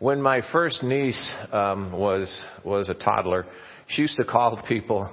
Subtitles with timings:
[0.00, 2.32] When my first niece um, was
[2.64, 3.46] was a toddler,
[3.88, 5.10] she used to call people.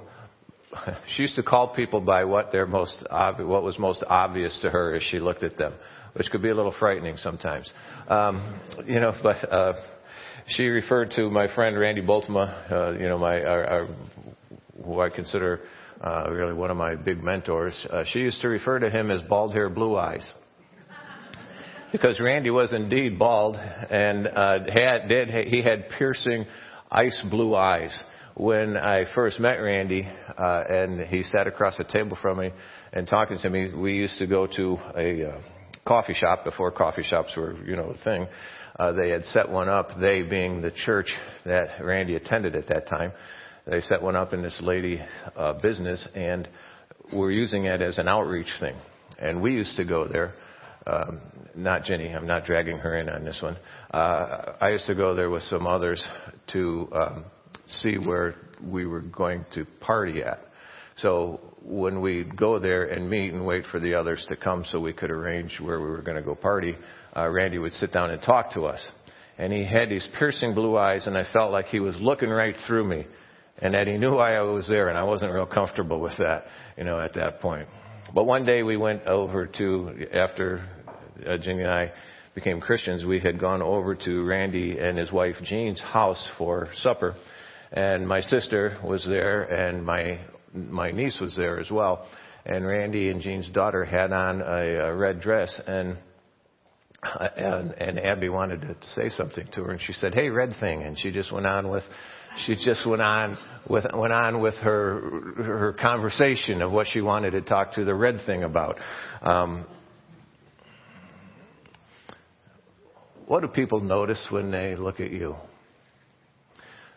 [1.14, 4.68] She used to call people by what their most ob- what was most obvious to
[4.70, 5.72] her as she looked at them,
[6.12, 7.70] which could be a little frightening sometimes.
[8.08, 9.72] Um, you know, but uh,
[10.48, 13.88] she referred to my friend Randy Boltema, uh, you know, my our, our,
[14.84, 15.62] who I consider
[16.00, 17.74] uh, really one of my big mentors.
[17.90, 20.30] Uh, she used to refer to him as bald hair, blue eyes
[21.96, 26.44] because Randy was indeed bald and uh, had did he had piercing
[26.90, 27.96] ice blue eyes.
[28.34, 30.06] When I first met Randy,
[30.36, 32.50] uh, and he sat across the table from me
[32.92, 35.40] and talking to me, we used to go to a uh,
[35.86, 38.26] coffee shop before coffee shops were, you know, a thing.
[38.78, 39.88] Uh, they had set one up.
[39.98, 41.10] They being the church
[41.46, 43.12] that Randy attended at that time,
[43.66, 45.00] they set one up in this lady
[45.34, 46.46] uh, business, and
[47.14, 48.76] were using it as an outreach thing.
[49.18, 50.34] And we used to go there
[50.86, 51.20] um,
[51.54, 52.08] not Jenny.
[52.08, 53.56] I'm not dragging her in on this one.
[53.92, 56.06] Uh, I used to go there with some others
[56.52, 57.24] to um,
[57.66, 60.40] see where we were going to party at.
[60.98, 64.80] So when we'd go there and meet and wait for the others to come so
[64.80, 66.76] we could arrange where we were going to go party,
[67.14, 68.80] uh, Randy would sit down and talk to us.
[69.38, 72.56] And he had these piercing blue eyes, and I felt like he was looking right
[72.66, 73.06] through me,
[73.58, 76.44] and that he knew why I was there, and I wasn't real comfortable with that,
[76.78, 77.68] you know, at that point.
[78.16, 80.66] But one day we went over to, after
[81.28, 81.92] uh, Jimmy and I
[82.34, 87.14] became Christians, we had gone over to Randy and his wife Jean's house for supper.
[87.72, 90.20] And my sister was there and my,
[90.54, 92.08] my niece was there as well.
[92.46, 95.98] And Randy and Jean's daughter had on a, a red dress and
[97.36, 100.82] and, and Abby wanted to say something to her, and she said, "Hey, red thing,"
[100.82, 101.84] and she just went on with,
[102.44, 105.00] she just went on with went on with her
[105.36, 108.76] her conversation of what she wanted to talk to the red thing about.
[109.22, 109.66] Um,
[113.26, 115.34] What do people notice when they look at you?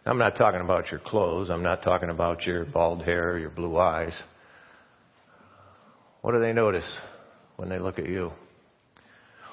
[0.05, 1.49] I'm not talking about your clothes.
[1.49, 4.17] I'm not talking about your bald hair or your blue eyes.
[6.21, 6.99] What do they notice
[7.57, 8.31] when they look at you?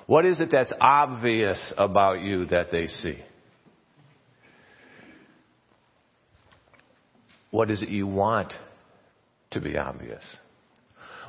[0.07, 3.19] What is it that's obvious about you that they see?
[7.57, 8.53] What is it you want
[9.53, 10.23] to be obvious?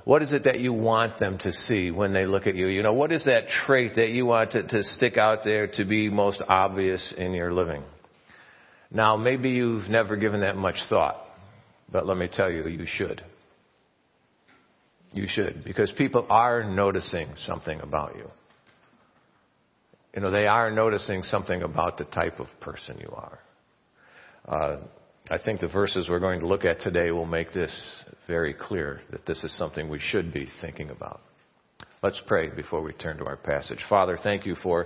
[0.04, 2.68] What is it that you want them to see when they look at you?
[2.68, 5.86] You know, what is that trait that you want to, to stick out there to
[5.86, 7.82] be most obvious in your living?
[8.92, 11.16] Now, maybe you've never given that much thought,
[11.90, 13.24] but let me tell you, you should.
[15.14, 18.30] You should, because people are noticing something about you.
[20.14, 23.40] You know, they are noticing something about the type of person you are.
[24.46, 24.78] Uh,
[25.30, 29.02] I think the verses we're going to look at today will make this very clear
[29.12, 31.20] that this is something we should be thinking about.
[32.02, 33.80] Let's pray before we turn to our passage.
[33.90, 34.86] Father, thank you for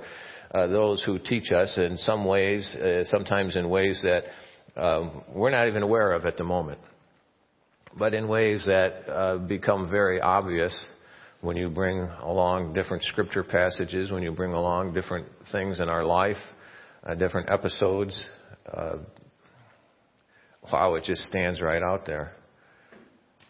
[0.52, 5.52] uh, those who teach us in some ways, uh, sometimes in ways that um, we're
[5.52, 6.80] not even aware of at the moment,
[7.96, 10.74] but in ways that uh, become very obvious
[11.42, 16.04] when you bring along different scripture passages, when you bring along different things in our
[16.04, 16.38] life,
[17.06, 18.28] uh, different episodes,
[18.74, 18.98] uh,
[20.72, 22.34] wow, it just stands right out there.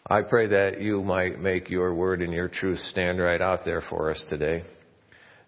[0.08, 3.82] I pray that you might make your word and your truth stand right out there
[3.88, 4.64] for us today.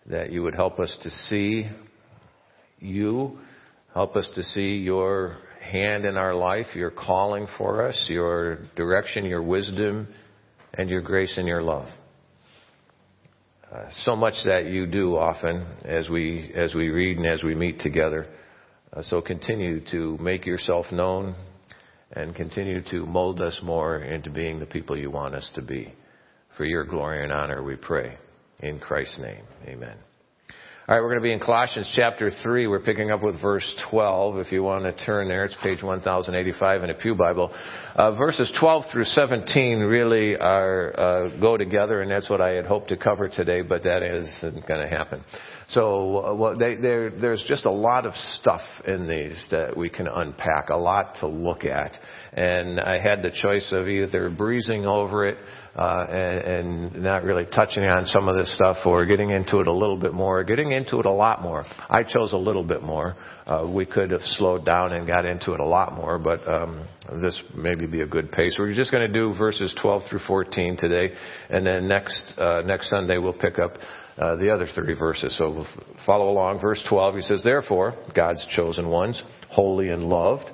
[0.07, 1.69] That you would help us to see
[2.79, 3.39] you,
[3.93, 9.25] help us to see your hand in our life, your calling for us, your direction,
[9.25, 10.09] your wisdom,
[10.75, 11.89] and your grace and your love.
[13.73, 17.55] Uh, so much that you do often as we as we read and as we
[17.55, 18.27] meet together.
[18.93, 21.35] Uh, so continue to make yourself known
[22.15, 25.93] and continue to mold us more into being the people you want us to be.
[26.57, 28.17] For your glory and honor, we pray.
[28.61, 29.97] In Christ's name, amen.
[30.87, 32.67] All right, we're going to be in Colossians chapter 3.
[32.67, 34.37] We're picking up with verse 12.
[34.37, 37.55] If you want to turn there, it's page 1085 in a Pew Bible.
[37.97, 42.67] Uh, verses 12 through 17 really are, uh, go together, and that's what I had
[42.67, 45.25] hoped to cover today, but that isn't going to happen.
[45.71, 50.09] So uh, well, they, there's just a lot of stuff in these that we can
[50.09, 51.97] unpack, a lot to look at.
[52.33, 55.39] And I had the choice of either breezing over it
[55.77, 59.67] uh, and, and not really touching on some of this stuff or getting into it
[59.67, 61.65] a little bit more, getting into it a lot more.
[61.89, 63.17] I chose a little bit more.
[63.47, 66.87] Uh, we could have slowed down and got into it a lot more, but um,
[67.23, 68.57] this maybe be a good pace.
[68.59, 71.15] We're just going to do verses 12 through 14 today,
[71.51, 73.75] and then next uh, next Sunday we'll pick up
[74.19, 75.37] uh, the other 30 verses.
[75.37, 75.67] So we'll
[76.07, 76.61] follow along.
[76.61, 80.49] Verse 12, he says, Therefore, God's chosen ones, holy and loved,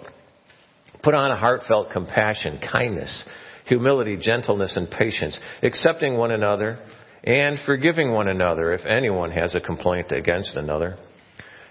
[1.03, 3.25] put on a heartfelt compassion, kindness,
[3.67, 6.79] humility, gentleness, and patience, accepting one another
[7.23, 10.97] and forgiving one another if anyone has a complaint against another.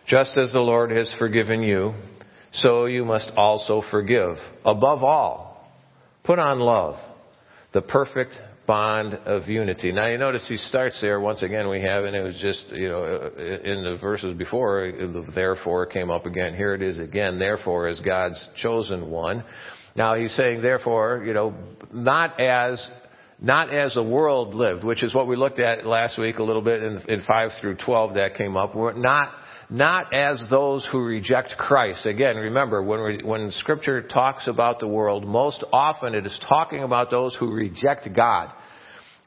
[0.08, 1.94] Just as the Lord has forgiven you,
[2.52, 4.38] so you must also forgive.
[4.66, 5.68] Above all,
[6.24, 6.98] put on love,
[7.74, 8.34] the perfect
[8.70, 9.92] bond of unity.
[9.92, 12.88] Now you notice he starts there once again we have, and it was just, you
[12.88, 14.94] know, uh, in the verses before,
[15.34, 16.54] therefore came up again.
[16.54, 19.44] Here it is again, therefore as God's chosen one.
[19.96, 21.56] Now he's saying therefore, you know,
[21.92, 22.88] not as
[23.42, 26.62] not as the world lived, which is what we looked at last week a little
[26.62, 28.76] bit in, in 5 through 12 that came up.
[28.76, 29.34] We're not
[29.72, 32.06] not as those who reject Christ.
[32.06, 36.84] Again, remember, when, we, when scripture talks about the world, most often it is talking
[36.84, 38.52] about those who reject God.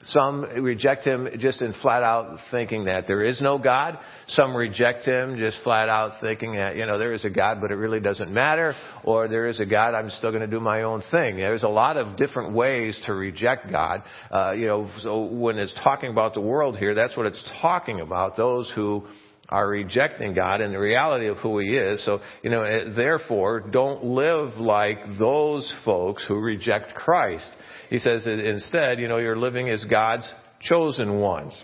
[0.05, 3.99] Some reject him just in flat out thinking that there is no God.
[4.29, 7.71] Some reject him just flat out thinking that, you know, there is a God, but
[7.71, 8.75] it really doesn't matter.
[9.05, 11.37] Or there is a God, I'm still going to do my own thing.
[11.37, 14.03] There's a lot of different ways to reject God.
[14.31, 18.01] Uh, you know, so when it's talking about the world here, that's what it's talking
[18.01, 18.37] about.
[18.37, 19.07] Those who
[19.53, 22.03] are rejecting God and the reality of who He is.
[22.07, 27.51] So, you know, eh, therefore, don't live like those folks who reject Christ.
[27.91, 30.33] He says that instead, you know, you're living as God's
[30.63, 31.55] chosen ones.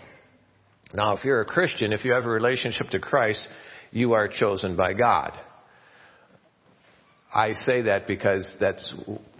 [0.93, 3.47] Now, if you're a Christian, if you have a relationship to Christ,
[3.91, 5.31] you are chosen by God.
[7.33, 8.91] I say that because that's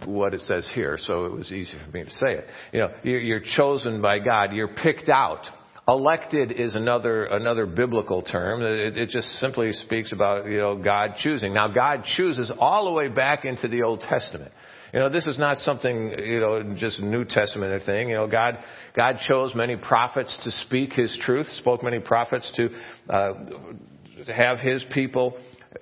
[0.06, 2.46] what it says here, so it was easy for me to say it.
[2.72, 4.52] You know, you're chosen by God.
[4.52, 5.46] You're picked out.
[5.90, 8.62] Elected is another another biblical term.
[8.62, 11.52] It, it, just simply speaks about you know God choosing.
[11.52, 14.52] Now God chooses all the way back into the Old Testament.
[14.94, 18.08] You know this is not something you know just New Testament thing.
[18.08, 18.58] You know God
[18.94, 21.46] God chose many prophets to speak His truth.
[21.58, 22.68] Spoke many prophets to
[23.08, 23.32] uh,
[24.28, 25.36] have His people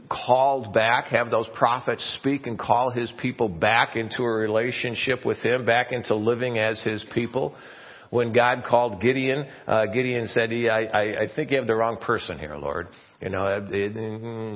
[0.08, 5.38] called back, have those prophets speak and call his people back into a relationship with
[5.38, 7.54] him, back into living as his people
[8.10, 11.98] when God called Gideon, uh, Gideon said, I, I, I think you have the wrong
[11.98, 12.88] person here, Lord.
[13.20, 13.92] You know, it, it,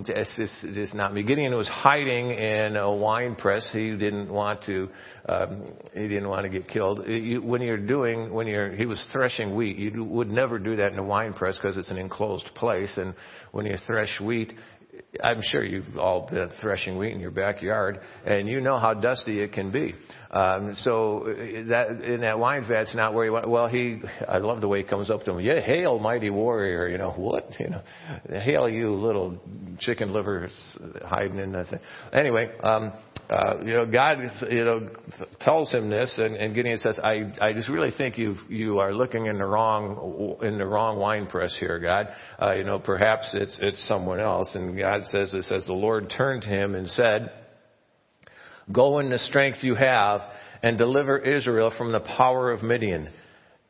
[0.09, 1.25] it's, just, it's not me.
[1.25, 3.69] Gideon was hiding in a wine press.
[3.73, 4.89] He didn't want to.
[5.29, 7.05] Um, he didn't want to get killed.
[7.09, 9.79] You, when you're doing, when you're, he was threshing wheat.
[9.79, 12.97] You would never do that in a wine press because it's an enclosed place.
[12.99, 13.15] And
[13.51, 14.53] when you thresh wheat,
[15.23, 19.41] I'm sure you've all been threshing wheat in your backyard, and you know how dusty
[19.41, 19.95] it can be.
[20.31, 21.25] Um, so
[21.69, 23.49] that in that wine vat's not where he went.
[23.49, 24.01] Well, he.
[24.29, 25.41] I love the way he comes up to him.
[25.41, 26.89] Yeah, hail, mighty warrior.
[26.89, 27.59] You know what?
[27.59, 27.83] You know,
[28.41, 29.39] hail you, little
[29.79, 30.53] chicken livers
[31.05, 31.81] hiding in that thing.
[32.13, 32.93] Anyway, um,
[33.31, 34.19] uh, you know, God,
[34.51, 34.89] you know,
[35.41, 38.93] tells him this, and, and Gideon says, "I, I just really think you you are
[38.93, 42.09] looking in the wrong in the wrong wine press here, God.
[42.41, 46.13] Uh, you know, perhaps it's it's someone else." And God says, "It says the Lord
[46.17, 47.31] turned to him and said."
[48.71, 50.21] Go in the strength you have
[50.63, 53.09] and deliver Israel from the power of Midian.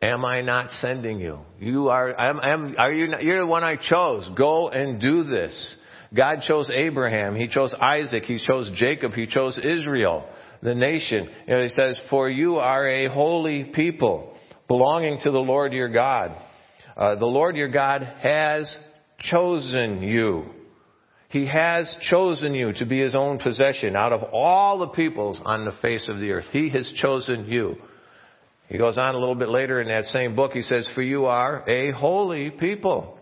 [0.02, 1.38] Am I not sending you?
[1.60, 4.28] You are, am, am, are you not, you're the one I chose.
[4.36, 5.76] Go and do this.
[6.14, 7.34] God chose Abraham.
[7.34, 8.24] He chose Isaac.
[8.24, 9.12] He chose Jacob.
[9.14, 10.28] He chose Israel,
[10.62, 11.28] the nation.
[11.46, 14.36] You know, he says, for you are a holy people
[14.68, 16.36] belonging to the Lord your God.
[16.96, 18.74] Uh, the Lord your God has
[19.18, 20.44] chosen you.
[21.30, 25.64] He has chosen you to be his own possession out of all the peoples on
[25.64, 26.44] the face of the earth.
[26.52, 27.76] He has chosen you.
[28.68, 30.52] He goes on a little bit later in that same book.
[30.52, 33.18] He says, For you are a holy people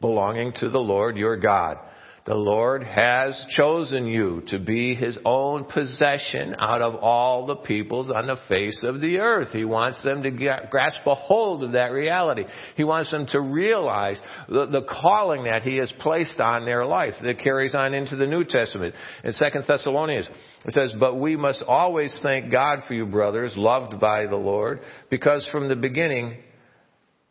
[0.00, 1.78] belonging to the Lord your God.
[2.24, 8.12] The Lord has chosen you to be His own possession out of all the peoples
[8.14, 9.48] on the face of the earth.
[9.52, 12.44] He wants them to get, grasp a hold of that reality.
[12.76, 17.14] He wants them to realize the, the, calling that He has placed on their life
[17.24, 18.94] that carries on into the New Testament.
[19.24, 20.28] In 2 Thessalonians,
[20.64, 24.78] it says, But we must always thank God for you, brothers, loved by the Lord,
[25.10, 26.36] because from the beginning,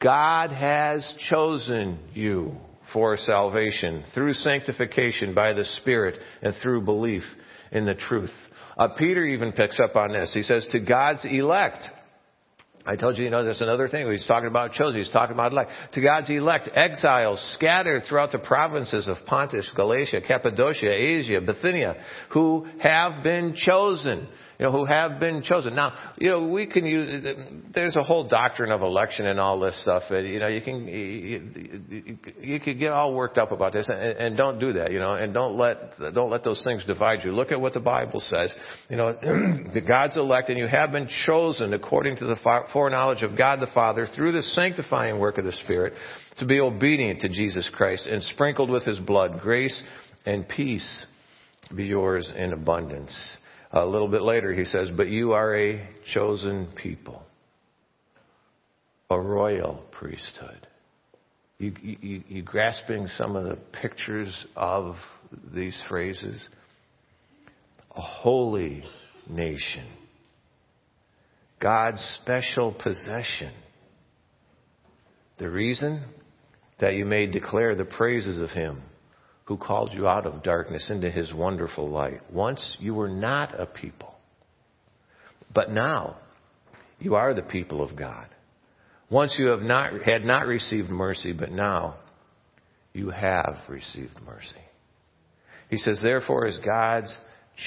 [0.01, 2.57] God has chosen you
[2.93, 7.24] for salvation through sanctification by the Spirit and through belief
[7.71, 8.31] in the truth.
[8.77, 10.31] Uh, Peter even picks up on this.
[10.33, 11.83] He says, to God's elect.
[12.86, 14.10] I told you, you know, there's another thing.
[14.10, 15.01] He's talking about chosen.
[15.01, 15.69] He's talking about elect.
[15.93, 22.65] To God's elect, exiles scattered throughout the provinces of Pontus, Galatia, Cappadocia, Asia, Bithynia, who
[22.81, 24.27] have been chosen
[24.61, 25.73] you know, who have been chosen.
[25.73, 27.25] Now, you know, we can use,
[27.73, 30.03] there's a whole doctrine of election and all this stuff.
[30.11, 34.37] You know, you can, you, you can get all worked up about this and, and
[34.37, 37.31] don't do that, you know, and don't let, don't let those things divide you.
[37.31, 38.53] Look at what the Bible says.
[38.87, 39.13] You know,
[39.73, 42.35] the God's elect and you have been chosen according to the
[42.71, 45.93] foreknowledge of God the Father through the sanctifying work of the Spirit
[46.37, 49.41] to be obedient to Jesus Christ and sprinkled with His blood.
[49.41, 49.81] Grace
[50.23, 51.07] and peace
[51.75, 53.17] be yours in abundance.
[53.73, 57.23] A little bit later, he says, But you are a chosen people,
[59.09, 60.67] a royal priesthood.
[61.57, 64.95] You, you, you grasping some of the pictures of
[65.53, 66.43] these phrases?
[67.95, 68.83] A holy
[69.29, 69.87] nation.
[71.61, 73.53] God's special possession.
[75.37, 76.03] The reason
[76.79, 78.81] that you may declare the praises of Him
[79.45, 82.21] who called you out of darkness into His wonderful light.
[82.31, 84.15] Once you were not a people,
[85.53, 86.17] but now
[87.00, 88.27] you are the people of God.
[89.10, 91.95] Once you have not, had not received mercy, but now
[92.93, 94.48] you have received mercy.
[95.69, 97.17] He says, therefore, as God's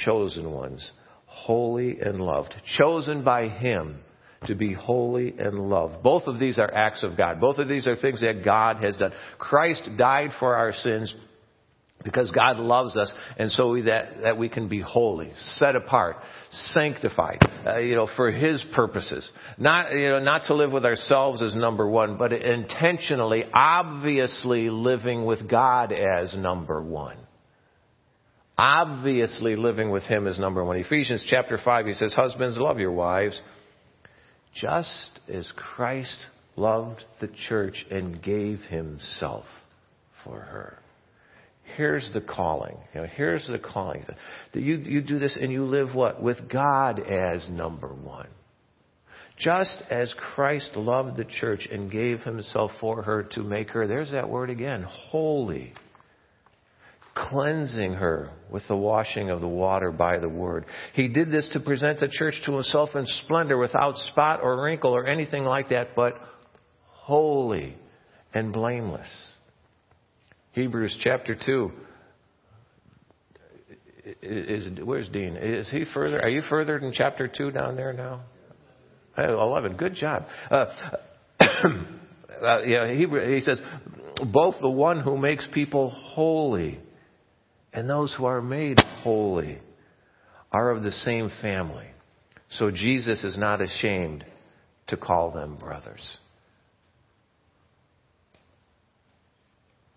[0.05, 0.91] chosen ones,
[1.27, 3.99] holy and loved, chosen by Him
[4.47, 6.03] to be holy and loved.
[6.03, 7.41] Both of these are acts of God.
[7.41, 9.13] Both of these are things that God has done.
[9.39, 11.15] Christ died for our sins
[12.05, 16.17] because God loves us, and so that, that we can be holy, set apart,
[16.51, 19.29] sanctified, uh, you know, for His purposes.
[19.59, 25.25] Not, you know, not to live with ourselves as number one, but intentionally, obviously living
[25.25, 27.17] with God as number one.
[28.57, 30.77] Obviously living with Him as number one.
[30.77, 33.41] Ephesians chapter 5, he says, Husbands, love your wives,
[34.55, 39.47] just as Christ loved the church and gave Himself
[40.23, 40.79] for her
[41.77, 42.77] here's the calling.
[42.95, 44.05] You know, here's the calling.
[44.53, 46.23] That you, you do this and you live what?
[46.23, 48.29] With God as number one.
[49.37, 54.13] Just as Christ loved the church and gave himself for her to make her, there's
[54.13, 55.73] that word again, holy.
[57.17, 60.67] Cleansing her with the washing of the water by the word.
[60.95, 64.95] He did this to present the church to himself in splendor without spot or wrinkle
[64.95, 66.15] or anything like that, but
[66.91, 67.77] holy
[68.33, 69.34] and blameless.
[70.55, 71.73] Hebrews chapter 2.
[74.23, 75.37] Is, where's Dean?
[75.37, 76.23] Is he further?
[76.23, 78.21] Are you further than chapter 2 down there now?
[79.19, 79.77] 11.
[79.77, 80.27] Good job.
[80.51, 80.67] Uh,
[81.41, 83.61] uh, yeah, he, he says,
[84.33, 86.79] both the one who makes people holy
[87.73, 89.59] and those who are made holy
[90.53, 91.87] are of the same family.
[92.51, 94.25] So Jesus is not ashamed
[94.89, 96.19] to call them brothers.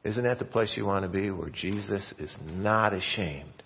[0.07, 3.61] Isn't that the place you want to be where Jesus is not ashamed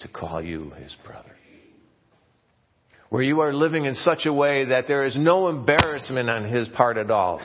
[0.00, 1.34] to call you his brother?
[3.08, 6.68] Where you are living in such a way that there is no embarrassment on his
[6.68, 7.40] part at all.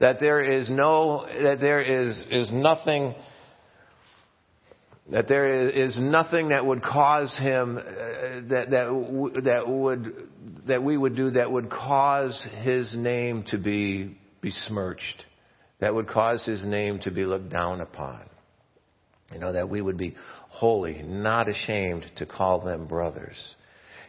[0.00, 3.14] That there is no, that there is, is nothing,
[5.12, 7.82] that there is nothing that would cause him, uh,
[8.48, 10.14] that, that, that would,
[10.66, 15.24] that we would do that would cause his name to be besmirched
[15.80, 18.20] that would cause his name to be looked down upon.
[19.32, 20.14] You know, that we would be
[20.48, 23.36] holy, not ashamed to call them brothers.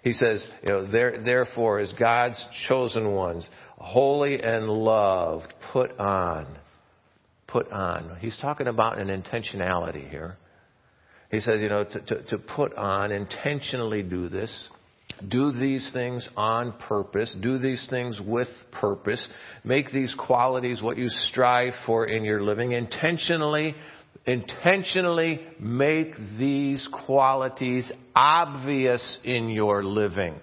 [0.03, 3.47] He says, you know, there, therefore, as God's chosen ones,
[3.77, 6.47] holy and loved, put on.
[7.47, 8.17] Put on.
[8.19, 10.37] He's talking about an intentionality here.
[11.31, 14.69] He says, you know, to, to, to put on, intentionally do this.
[15.27, 17.35] Do these things on purpose.
[17.41, 19.25] Do these things with purpose.
[19.63, 22.73] Make these qualities what you strive for in your living.
[22.73, 23.75] Intentionally,
[24.25, 30.35] intentionally make these qualities obvious in your living.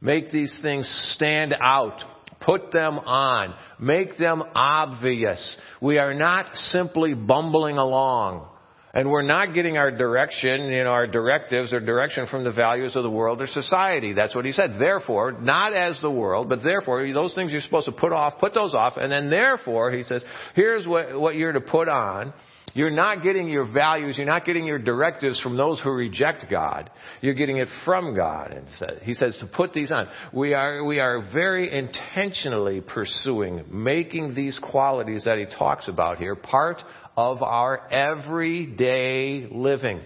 [0.00, 2.02] Make these things stand out.
[2.40, 3.54] Put them on.
[3.80, 5.56] Make them obvious.
[5.80, 8.48] We are not simply bumbling along.
[8.96, 12.96] And we're not getting our direction, you know, our directives or direction from the values
[12.96, 14.14] of the world or society.
[14.14, 14.76] That's what he said.
[14.78, 18.54] Therefore, not as the world, but therefore, those things you're supposed to put off, put
[18.54, 18.94] those off.
[18.96, 20.24] And then therefore, he says,
[20.54, 22.32] here's what, what you're to put on.
[22.72, 26.90] You're not getting your values, you're not getting your directives from those who reject God.
[27.20, 28.52] You're getting it from God.
[28.52, 30.08] And he says to put these on.
[30.32, 36.34] We are, we are very intentionally pursuing making these qualities that he talks about here
[36.34, 36.82] part
[37.16, 40.00] of our everyday living.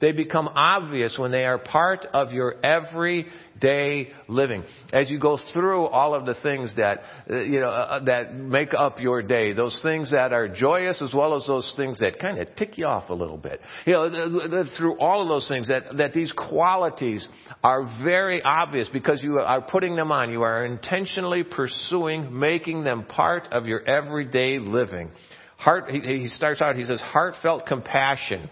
[0.00, 4.64] They become obvious when they are part of your everyday living.
[4.92, 8.74] As you go through all of the things that, uh, you know, uh, that make
[8.74, 12.38] up your day, those things that are joyous as well as those things that kind
[12.38, 13.60] of tick you off a little bit.
[13.86, 17.26] You know, through all of those things that, that these qualities
[17.62, 20.30] are very obvious because you are putting them on.
[20.30, 25.10] You are intentionally pursuing making them part of your everyday living.
[25.56, 28.48] Heart, he, he starts out, he says, heartfelt compassion.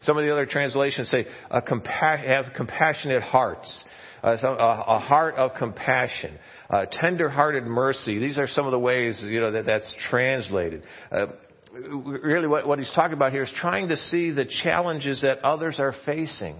[0.00, 3.84] Some of the other translations say, compa- have compassionate hearts.
[4.22, 6.38] Uh, so a, a, heart of compassion,
[6.70, 8.18] uh, tender-hearted mercy.
[8.18, 10.82] These are some of the ways you know that that's translated.
[11.12, 11.26] Uh,
[11.72, 15.76] really, what, what he's talking about here is trying to see the challenges that others
[15.78, 16.58] are facing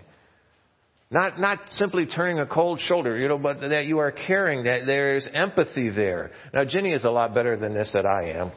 [1.11, 4.85] Not, not simply turning a cold shoulder, you know, but that you are caring, that
[4.85, 6.33] there's empathy there.
[6.53, 8.51] Now, Ginny is a lot better than this that I am.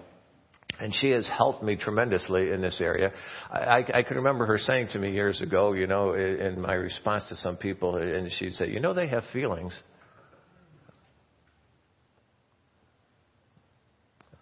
[0.80, 3.12] And she has helped me tremendously in this area.
[3.52, 7.28] I, I can remember her saying to me years ago, you know, in my response
[7.30, 9.78] to some people, and she'd say, you know, they have feelings.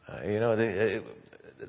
[0.10, 1.01] Uh, you know, they,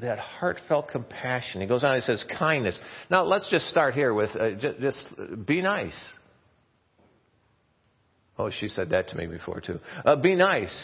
[0.01, 1.61] that heartfelt compassion.
[1.61, 2.79] He goes on, he says, kindness.
[3.11, 5.05] Now, let's just start here with uh, just, just
[5.47, 5.97] be nice.
[8.39, 9.81] Oh, she said that to me before, too.
[10.05, 10.75] Uh, be nice.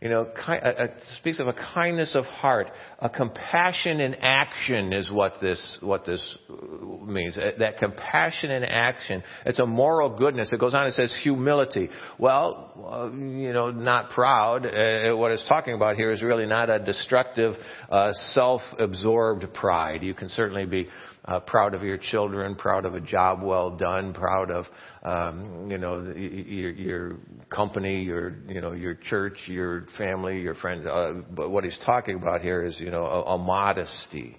[0.00, 0.86] You know, uh, uh,
[1.16, 6.38] speaks of a kindness of heart, a compassion in action is what this what this
[7.04, 7.36] means.
[7.36, 9.24] Uh, that compassion in action.
[9.44, 10.52] It's a moral goodness.
[10.52, 10.86] It goes on.
[10.86, 11.90] It says humility.
[12.16, 14.62] Well, you know, not proud.
[14.62, 17.54] What it's talking about here is really not a destructive,
[17.90, 20.04] uh, self-absorbed pride.
[20.04, 20.86] You can certainly be
[21.24, 24.66] uh, proud of your children, proud of a job well done, proud of
[25.02, 27.16] um, you know your, your
[27.50, 30.86] company, your you know your church, your family, your friends.
[30.86, 34.38] Uh, but what he's talking about here is you know a, a modesty.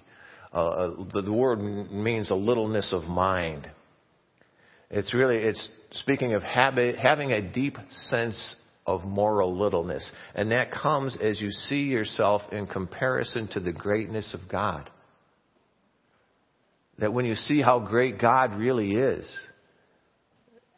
[0.52, 3.70] Uh, the, the word means a littleness of mind.
[4.90, 7.76] It's really it's speaking of habit, having a deep
[8.08, 13.72] sense of moral littleness, and that comes as you see yourself in comparison to the
[13.72, 14.90] greatness of God.
[17.00, 19.28] That when you see how great God really is,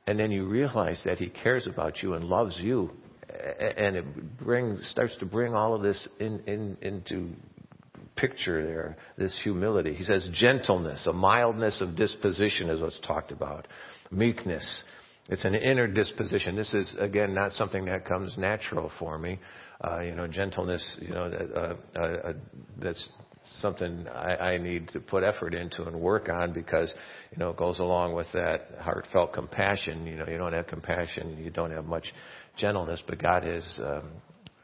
[0.06, 2.90] and then you realize that He cares about you and loves you,
[3.28, 7.30] and it brings, starts to bring all of this in, in, into
[8.16, 9.94] picture there, this humility.
[9.94, 13.66] He says gentleness, a mildness of disposition is what's talked about.
[14.10, 14.84] Meekness.
[15.28, 16.56] It's an inner disposition.
[16.56, 19.38] This is, again, not something that comes natural for me.
[19.82, 22.32] Uh, you know, gentleness, you know, uh, uh, uh
[22.80, 23.08] that's
[23.60, 26.92] something I, I need to put effort into and work on because
[27.30, 30.06] you know it goes along with that heartfelt compassion.
[30.06, 32.12] You know, you don't have compassion, you don't have much
[32.56, 34.10] gentleness, but God has um,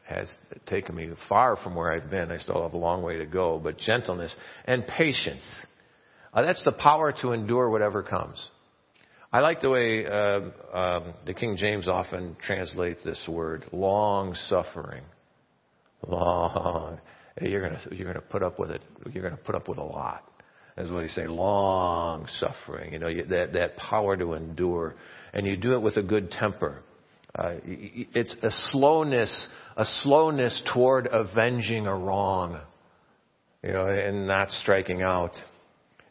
[0.04, 0.32] has
[0.66, 2.30] taken me far from where I've been.
[2.30, 5.66] I still have a long way to go, but gentleness and patience.
[6.32, 8.42] Uh, that's the power to endure whatever comes.
[9.32, 15.02] I like the way uh, um, the King James often translates this word, long suffering.
[16.06, 16.98] Long
[17.40, 18.82] you're going to you're going to put up with it.
[19.12, 20.24] You're going to put up with a lot.
[20.76, 21.26] That's what he say.
[21.26, 22.92] Long suffering.
[22.92, 24.94] You know that that power to endure,
[25.32, 26.82] and you do it with a good temper.
[27.34, 32.58] Uh, it's a slowness, a slowness toward avenging a wrong,
[33.62, 35.32] you know, and not striking out.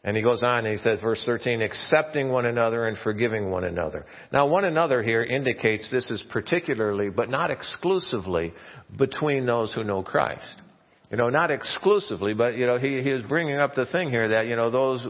[0.04, 3.64] And he goes on and he says, verse 13, accepting one another and forgiving one
[3.64, 4.06] another.
[4.32, 8.54] Now, one another here indicates this is particularly, but not exclusively,
[8.96, 10.46] between those who know Christ.
[11.10, 14.28] You know, not exclusively, but you know, he, he is bringing up the thing here
[14.28, 15.06] that you know those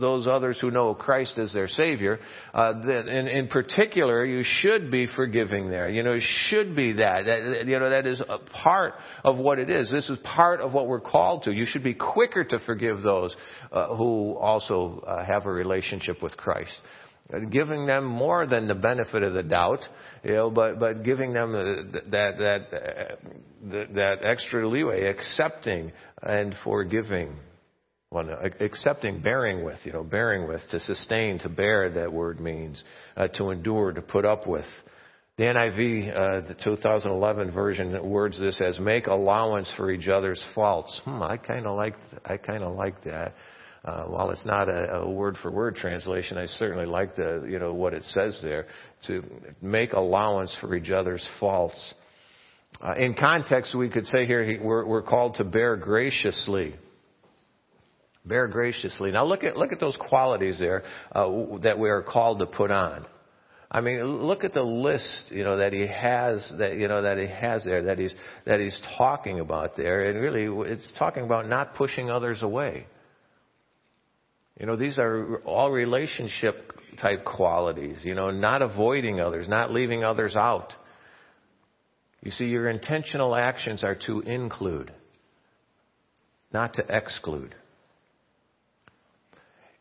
[0.00, 2.18] those others who know Christ as their Savior,
[2.52, 5.88] uh, that in, in particular, you should be forgiving there.
[5.88, 7.26] You know, it should be that.
[7.26, 7.66] that.
[7.68, 9.88] You know, that is a part of what it is.
[9.92, 11.52] This is part of what we're called to.
[11.52, 13.36] You should be quicker to forgive those
[13.70, 16.72] uh, who also uh, have a relationship with Christ
[17.50, 19.80] giving them more than the benefit of the doubt,
[20.24, 26.54] you know, but but giving them the, that that uh, that extra leeway, accepting and
[26.64, 27.36] forgiving
[28.10, 31.90] one, accepting, bearing with, you know, bearing with, to sustain, to bear.
[31.90, 32.82] That word means
[33.16, 34.64] uh, to endure, to put up with.
[35.36, 41.00] The NIV, uh, the 2011 version, words this as "make allowance for each other's faults."
[41.04, 43.34] Hmm, I kind of like I kind of like that.
[43.84, 47.58] Uh, while it's not a, a word for word translation, I certainly like the, you
[47.58, 48.66] know, what it says there
[49.06, 49.22] to
[49.62, 51.94] make allowance for each other's faults.
[52.82, 56.74] Uh, in context, we could say here he, we're, we're called to bear graciously.
[58.24, 59.10] Bear graciously.
[59.10, 62.70] Now look at look at those qualities there uh, that we are called to put
[62.70, 63.06] on.
[63.70, 67.18] I mean, look at the list, you know, that he has, that, you know, that
[67.18, 68.14] he has there, that he's,
[68.46, 70.04] that he's talking about there.
[70.04, 72.86] And really, it's talking about not pushing others away.
[74.58, 80.02] You know, these are all relationship type qualities, you know, not avoiding others, not leaving
[80.02, 80.74] others out.
[82.22, 84.92] You see, your intentional actions are to include,
[86.52, 87.54] not to exclude.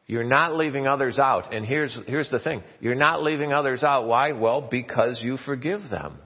[0.06, 1.54] You're not leaving others out.
[1.54, 2.62] And here's, here's the thing.
[2.80, 4.08] You're not leaving others out.
[4.08, 4.32] Why?
[4.32, 6.20] Well, because you forgive them.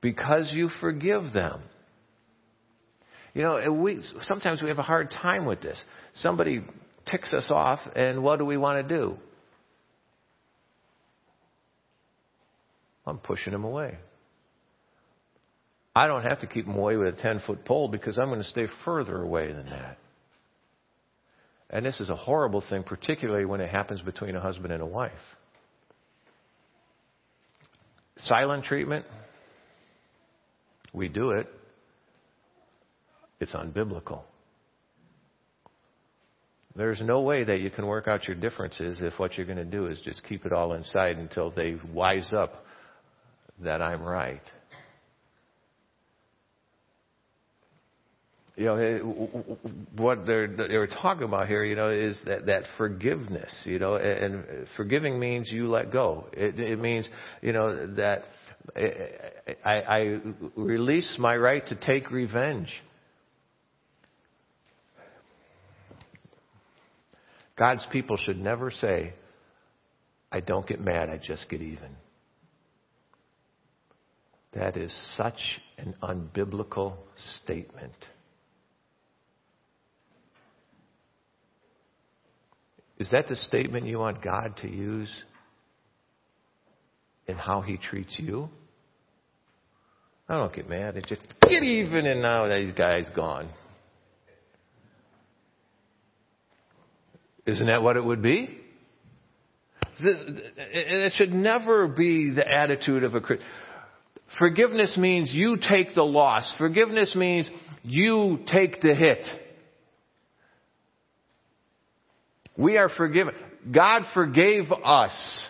[0.00, 1.60] Because you forgive them.
[3.34, 5.80] You know, we, sometimes we have a hard time with this.
[6.14, 6.62] Somebody
[7.10, 9.16] ticks us off, and what do we want to do?
[13.06, 13.98] I'm pushing him away.
[15.94, 18.42] I don't have to keep him away with a 10 foot pole because I'm going
[18.42, 19.98] to stay further away than that.
[21.68, 24.86] And this is a horrible thing, particularly when it happens between a husband and a
[24.86, 25.12] wife.
[28.18, 29.06] Silent treatment,
[30.92, 31.48] we do it.
[33.40, 34.22] It's unbiblical.
[36.76, 39.64] There's no way that you can work out your differences if what you're going to
[39.64, 42.64] do is just keep it all inside until they wise up
[43.62, 44.42] that I'm right.
[48.56, 49.56] You know,
[49.96, 54.44] what they're, they're talking about here, you know, is that, that forgiveness, you know, and
[54.76, 56.26] forgiving means you let go.
[56.34, 57.08] It, it means,
[57.40, 58.24] you know, that
[58.76, 58.88] eh,
[59.46, 60.20] eh, I, I
[60.56, 62.70] release my right to take revenge.
[67.60, 69.12] God's people should never say,
[70.32, 71.90] I don't get mad, I just get even.
[74.54, 75.38] That is such
[75.76, 76.94] an unbiblical
[77.42, 77.92] statement.
[82.98, 85.12] Is that the statement you want God to use
[87.26, 88.48] in how He treats you?
[90.30, 90.96] I don't get mad.
[90.96, 93.50] I just get even, and now these guy's gone.
[97.46, 98.58] Isn't that what it would be?
[100.02, 100.22] This,
[100.56, 103.46] it should never be the attitude of a Christian.
[104.38, 106.54] Forgiveness means you take the loss.
[106.56, 107.50] Forgiveness means
[107.82, 109.24] you take the hit.
[112.56, 113.34] We are forgiven.
[113.70, 115.48] God forgave us.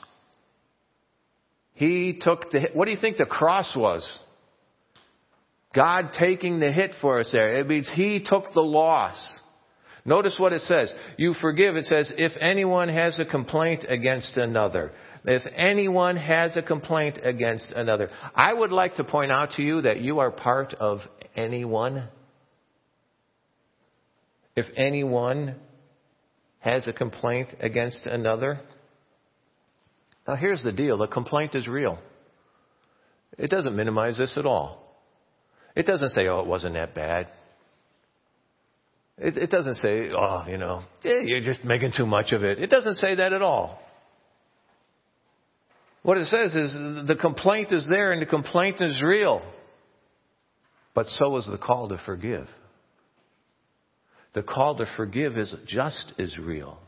[1.75, 2.77] He took the hit.
[2.77, 4.07] What do you think the cross was?
[5.75, 7.59] God taking the hit for us there.
[7.59, 9.17] It means He took the loss.
[10.05, 10.93] Notice what it says.
[11.17, 11.77] You forgive.
[11.77, 14.93] It says, if anyone has a complaint against another.
[15.25, 18.11] If anyone has a complaint against another.
[18.35, 21.01] I would like to point out to you that you are part of
[21.37, 22.09] anyone.
[24.57, 25.57] If anyone
[26.61, 28.61] has a complaint against another.
[30.27, 31.99] Now, here's the deal the complaint is real.
[33.39, 34.87] It doesn't minimize this at all.
[35.75, 37.29] It doesn't say, oh, it wasn't that bad.
[39.21, 42.59] It, it doesn't say, oh, you know, yeah, you're just making too much of it.
[42.59, 43.81] It doesn't say that at all.
[46.03, 46.73] What it says is
[47.07, 49.43] the complaint is there and the complaint is real.
[50.95, 52.49] But so is the call to forgive
[54.33, 56.79] the call to forgive is just as real.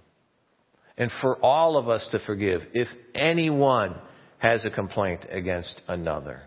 [0.97, 3.97] And for all of us to forgive if anyone
[4.39, 6.43] has a complaint against another.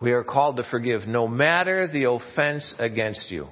[0.00, 3.48] We are called to forgive no matter the offense against you.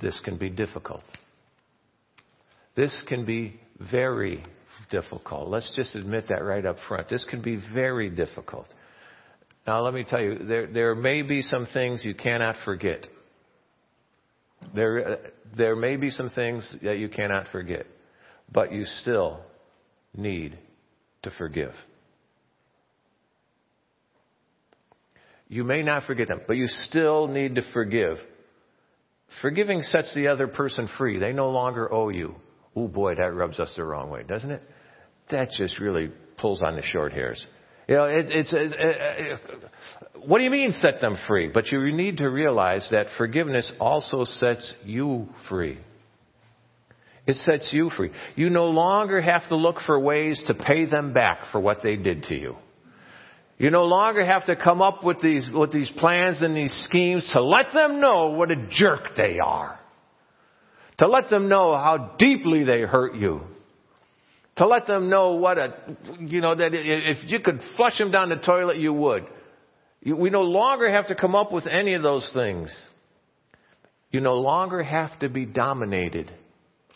[0.00, 1.04] This can be difficult.
[2.76, 3.60] This can be
[3.90, 4.42] very
[4.90, 5.48] difficult.
[5.48, 7.08] Let's just admit that right up front.
[7.08, 8.66] This can be very difficult.
[9.66, 13.06] Now, let me tell you, there, there may be some things you cannot forget.
[14.74, 15.18] There,
[15.56, 17.86] there may be some things that you cannot forget,
[18.50, 19.40] but you still
[20.14, 20.58] need
[21.22, 21.72] to forgive.
[25.48, 28.18] You may not forget them, but you still need to forgive.
[29.42, 31.18] Forgiving sets the other person free.
[31.18, 32.34] They no longer owe you.
[32.76, 34.62] Oh boy, that rubs us the wrong way, doesn't it?
[35.30, 37.44] That just really pulls on the short hairs.
[37.88, 39.40] You know, it, it's, it, it,
[40.26, 41.50] what do you mean set them free?
[41.52, 45.78] But you need to realize that forgiveness also sets you free.
[47.26, 48.10] It sets you free.
[48.36, 51.96] You no longer have to look for ways to pay them back for what they
[51.96, 52.56] did to you.
[53.60, 57.28] You no longer have to come up with these, with these plans and these schemes
[57.32, 59.78] to let them know what a jerk they are.
[60.98, 63.42] To let them know how deeply they hurt you
[64.60, 65.72] to let them know what a,
[66.18, 69.24] you know, that if you could flush them down the toilet, you would.
[70.04, 72.70] We no longer have to come up with any of those things.
[74.10, 76.30] You no longer have to be dominated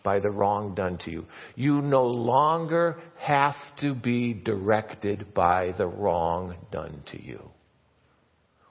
[0.05, 1.25] by the wrong done to you.
[1.57, 7.41] You no longer have to be directed by the wrong done to you.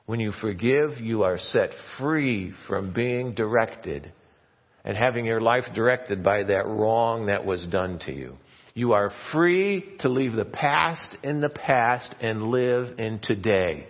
[0.05, 4.13] When you forgive, you are set free from being directed
[4.85, 8.37] and having your life directed by that wrong that was done to you.
[8.73, 13.87] You are free to leave the past in the past and live in today.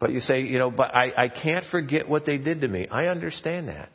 [0.00, 2.88] But you say, you know, but I, I can't forget what they did to me.
[2.88, 3.90] I understand that.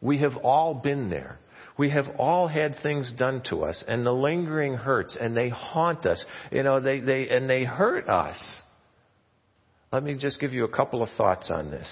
[0.00, 1.38] We have all been there.
[1.76, 6.04] We have all had things done to us, and the lingering hurts, and they haunt
[6.04, 6.22] us.
[6.50, 8.36] You know, they, they, and they hurt us.
[9.92, 11.88] Let me just give you a couple of thoughts on this.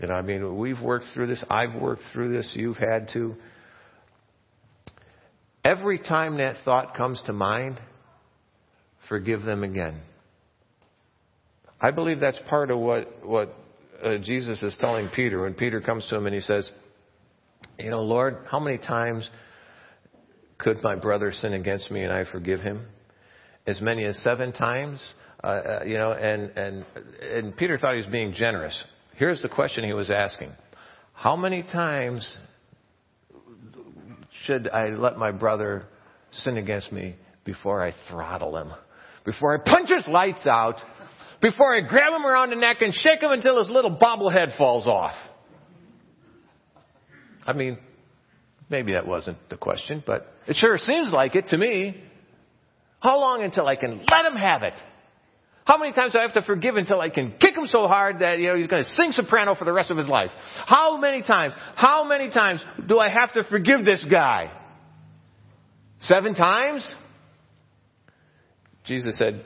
[0.00, 1.44] You know, I mean, we've worked through this.
[1.50, 2.52] I've worked through this.
[2.54, 3.34] You've had to.
[5.64, 7.80] Every time that thought comes to mind,
[9.08, 10.00] forgive them again.
[11.80, 13.54] I believe that's part of what, what
[14.02, 16.70] uh, Jesus is telling Peter when Peter comes to him and he says,
[17.78, 19.28] You know, Lord, how many times
[20.58, 22.84] could my brother sin against me and I forgive him?
[23.66, 25.00] As many as seven times?
[25.44, 26.84] Uh, uh, you know, and, and,
[27.22, 28.84] and Peter thought he was being generous.
[29.14, 30.50] Here's the question he was asking
[31.12, 32.36] How many times
[34.44, 35.86] should I let my brother
[36.32, 37.14] sin against me
[37.44, 38.72] before I throttle him?
[39.24, 40.80] Before I punch his lights out?
[41.40, 44.88] Before I grab him around the neck and shake him until his little bobblehead falls
[44.88, 45.14] off?
[47.48, 47.78] I mean,
[48.68, 51.96] maybe that wasn't the question, but it sure seems like it to me.
[53.00, 54.74] How long until I can let him have it?
[55.64, 58.18] How many times do I have to forgive until I can kick him so hard
[58.18, 60.30] that you know he's going to sing soprano for the rest of his life?
[60.66, 61.54] How many times?
[61.74, 64.52] How many times do I have to forgive this guy?
[66.00, 66.86] Seven times?
[68.84, 69.44] Jesus said,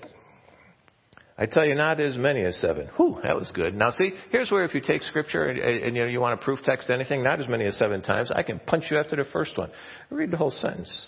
[1.37, 2.89] I tell you, not as many as seven.
[2.97, 3.75] Whew, that was good.
[3.75, 6.45] Now, see, here's where if you take scripture and, and, you know you want to
[6.45, 9.25] proof text anything, not as many as seven times, I can punch you after the
[9.33, 9.71] first one.
[10.11, 11.07] Read the whole sentence.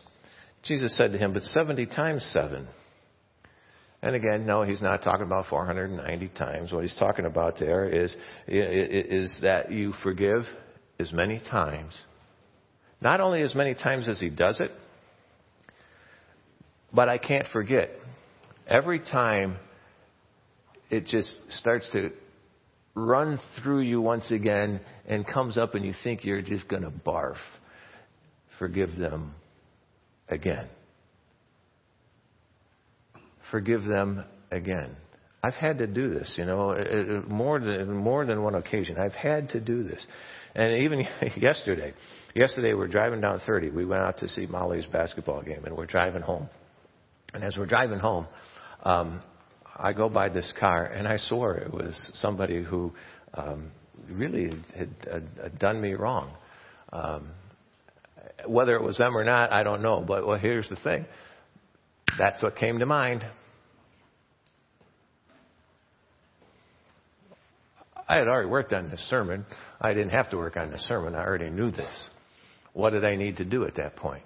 [0.63, 2.67] Jesus said to him, but 70 times seven.
[4.03, 6.73] And again, no, he's not talking about 490 times.
[6.73, 8.15] What he's talking about there is,
[8.47, 10.43] is that you forgive
[10.99, 11.93] as many times.
[13.01, 14.71] Not only as many times as he does it,
[16.93, 17.91] but I can't forget.
[18.67, 19.57] Every time
[20.91, 22.11] it just starts to
[22.95, 26.91] run through you once again and comes up and you think you're just going to
[26.91, 27.37] barf,
[28.59, 29.35] forgive them
[30.29, 30.69] again
[33.55, 34.97] forgive them again.
[35.43, 38.97] I've had to do this, you know, more than more than one occasion.
[38.99, 40.05] I've had to do this,
[40.57, 41.05] and even
[41.37, 41.93] yesterday,
[42.35, 43.71] yesterday we're driving down 30.
[43.71, 46.49] We went out to see Molly's basketball game, and we're driving home.
[47.35, 48.27] And as we're driving home,
[48.85, 49.23] um,
[49.77, 52.93] I go by this car, and I swore it was somebody who
[53.35, 53.71] um,
[54.11, 56.33] really had, had, had done me wrong.
[56.93, 57.31] Um,
[58.47, 60.05] whether it was them or not, I don't know.
[60.07, 61.07] But well, here's the thing:
[62.19, 63.25] that's what came to mind.
[68.07, 69.47] I had already worked on this sermon.
[69.81, 71.15] I didn't have to work on this sermon.
[71.15, 72.11] I already knew this.
[72.75, 74.25] What did I need to do at that point?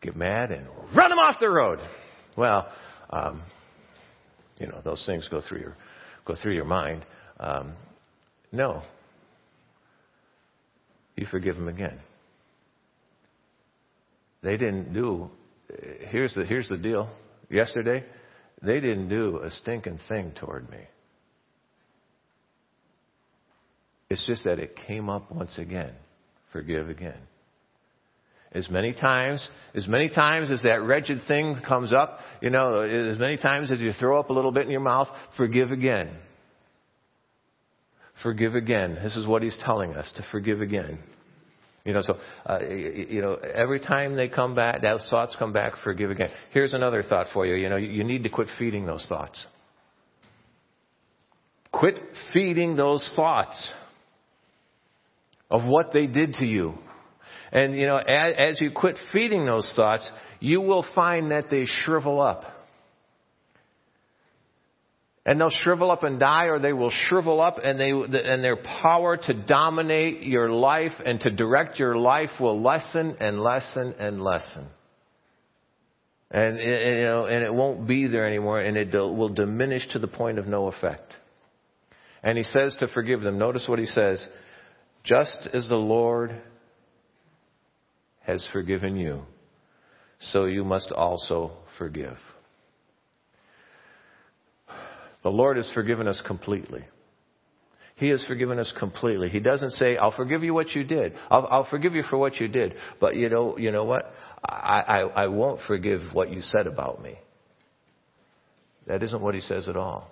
[0.00, 1.80] Get mad and run him off the road.
[2.36, 2.70] Well,
[3.10, 3.42] um,
[4.58, 5.76] you know those things go through your
[6.24, 7.04] go through your mind.
[7.40, 7.74] Um,
[8.52, 8.82] no,
[11.16, 11.98] you forgive them again.
[14.42, 15.30] They didn't do
[16.10, 17.08] here's the, here's the deal.
[17.50, 18.04] Yesterday,
[18.62, 20.78] they didn't do a stinking thing toward me.
[24.10, 25.92] It's just that it came up once again.
[26.52, 27.18] Forgive again.
[28.54, 33.18] As many times, as many times as that wretched thing comes up, you know, as
[33.18, 36.10] many times as you throw up a little bit in your mouth, forgive again.
[38.22, 38.96] Forgive again.
[39.02, 40.98] This is what he's telling us to forgive again.
[41.84, 45.74] You know, so, uh, you know, every time they come back, those thoughts come back,
[45.82, 46.30] forgive again.
[46.52, 47.56] Here's another thought for you.
[47.56, 49.44] You know, you need to quit feeding those thoughts.
[51.72, 51.96] Quit
[52.32, 53.74] feeding those thoughts
[55.50, 56.74] of what they did to you.
[57.54, 61.66] And, you know, as, as you quit feeding those thoughts, you will find that they
[61.66, 62.42] shrivel up.
[65.24, 68.56] And they'll shrivel up and die or they will shrivel up and they and their
[68.56, 74.20] power to dominate your life and to direct your life will lessen and lessen and
[74.20, 74.68] lessen.
[76.30, 80.08] And you know and it won't be there anymore and it will diminish to the
[80.08, 81.14] point of no effect.
[82.22, 83.38] And he says to forgive them.
[83.38, 84.26] Notice what he says.
[85.04, 86.38] Just as the lord
[88.26, 89.22] has forgiven you
[90.32, 92.16] so you must also forgive
[95.24, 96.84] the Lord has forgiven us completely.
[97.96, 99.30] He has forgiven us completely.
[99.30, 101.14] He doesn't say, "I'll forgive you what you did.
[101.30, 104.12] I'll, I'll forgive you for what you did." But you know, you know what?
[104.46, 107.18] I, I, I won't forgive what you said about me.
[108.86, 110.10] That isn't what he says at all.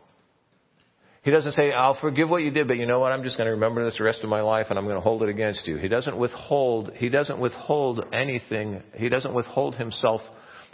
[1.22, 3.12] He doesn't say, I'll forgive what you did, but you know what?
[3.12, 5.00] I'm just going to remember this the rest of my life and I'm going to
[5.00, 5.76] hold it against you.
[5.76, 8.82] He doesn't withhold, he doesn't withhold anything.
[8.94, 10.20] He doesn't withhold himself.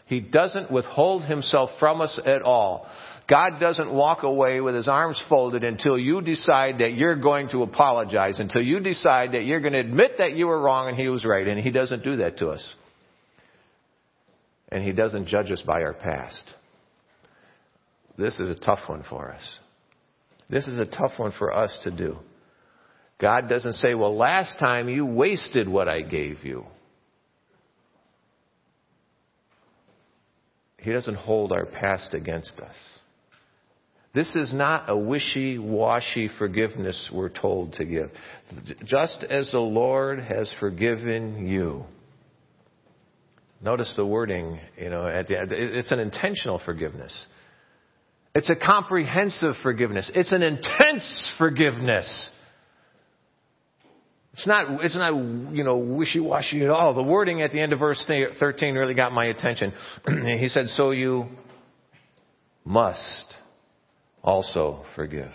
[0.07, 2.87] He doesn't withhold himself from us at all.
[3.29, 7.63] God doesn't walk away with his arms folded until you decide that you're going to
[7.63, 11.09] apologize, until you decide that you're going to admit that you were wrong and he
[11.09, 11.47] was right.
[11.47, 12.67] And he doesn't do that to us.
[14.71, 16.43] And he doesn't judge us by our past.
[18.17, 19.59] This is a tough one for us.
[20.51, 22.19] This is a tough one for us to do.
[23.21, 26.65] God doesn't say, well, last time you wasted what I gave you.
[30.79, 32.75] He doesn't hold our past against us.
[34.15, 38.11] This is not a wishy-washy forgiveness we're told to give.
[38.85, 41.85] Just as the Lord has forgiven you.
[43.61, 45.37] Notice the wording, you know, at the.
[45.51, 47.27] It's an intentional forgiveness.
[48.38, 50.09] It's a comprehensive forgiveness.
[50.14, 52.31] It's an intense forgiveness.
[54.35, 56.94] It's not, it's not, you know, wishy-washy at all.
[56.94, 59.72] The wording at the end of verse 13 really got my attention.
[60.38, 61.27] he said, so you
[62.64, 63.35] must
[64.22, 65.33] also forgive.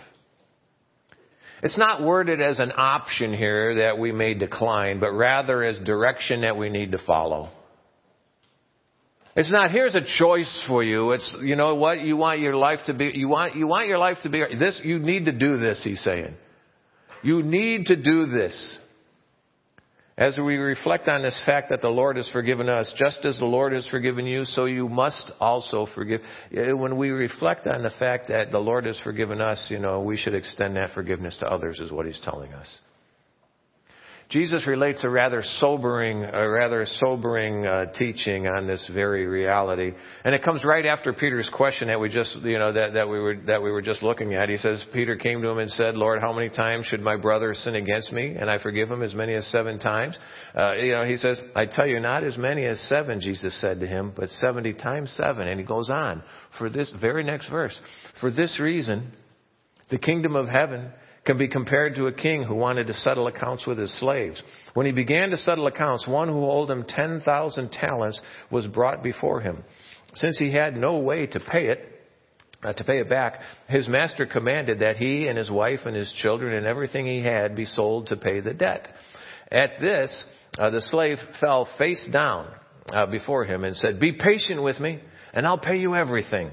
[1.62, 6.40] It's not worded as an option here that we may decline, but rather as direction
[6.40, 7.50] that we need to follow.
[9.36, 11.10] It's not here's a choice for you.
[11.12, 13.10] It's you know what you want your life to be.
[13.14, 14.80] You want you want your life to be this.
[14.84, 15.80] You need to do this.
[15.82, 16.34] He's saying,
[17.22, 18.78] you need to do this.
[20.16, 23.46] As we reflect on this fact that the Lord has forgiven us, just as the
[23.46, 26.20] Lord has forgiven you, so you must also forgive.
[26.52, 30.16] When we reflect on the fact that the Lord has forgiven us, you know, we
[30.16, 32.68] should extend that forgiveness to others, is what He's telling us.
[34.34, 39.92] Jesus relates a rather sobering, a rather sobering uh, teaching on this very reality,
[40.24, 43.20] and it comes right after Peter's question that we just, you know, that, that we
[43.20, 44.48] were that we were just looking at.
[44.48, 47.54] He says, Peter came to him and said, "Lord, how many times should my brother
[47.54, 50.18] sin against me, and I forgive him as many as seven times?"
[50.52, 53.78] Uh, you know, he says, "I tell you, not as many as seven," Jesus said
[53.78, 55.46] to him, but seventy times seven.
[55.46, 56.24] And he goes on
[56.58, 57.80] for this very next verse.
[58.20, 59.12] For this reason,
[59.92, 60.90] the kingdom of heaven
[61.24, 64.42] can be compared to a king who wanted to settle accounts with his slaves.
[64.74, 69.40] When he began to settle accounts, one who owed him 10,000 talents was brought before
[69.40, 69.64] him.
[70.14, 71.90] Since he had no way to pay it,
[72.62, 76.12] uh, to pay it back, his master commanded that he and his wife and his
[76.22, 78.88] children and everything he had be sold to pay the debt.
[79.50, 80.24] At this,
[80.58, 82.48] uh, the slave fell face down
[82.92, 85.00] uh, before him and said, Be patient with me,
[85.32, 86.50] and I'll pay you everything.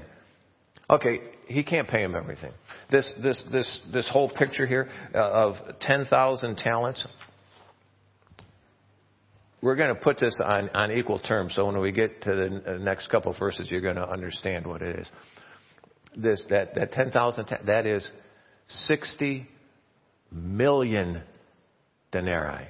[0.90, 2.52] Okay, he can't pay him everything.
[2.90, 7.06] This, this, this, this whole picture here uh, of 10,000 talents,
[9.60, 11.54] we're going to put this on, on equal terms.
[11.54, 15.00] So when we get to the next couple verses, you're going to understand what it
[15.00, 15.08] is.
[16.16, 18.08] This, that, that 10,000, that is
[18.68, 19.46] 60
[20.30, 21.22] million
[22.10, 22.68] denarii.